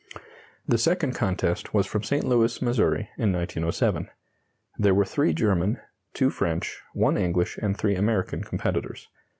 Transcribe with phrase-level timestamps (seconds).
[0.67, 2.23] The second contest was from St.
[2.23, 2.81] Louis, Mo., in
[3.31, 4.09] 1907.
[4.79, 5.79] There were three German,
[6.15, 9.09] two French, one English, and three American competitors.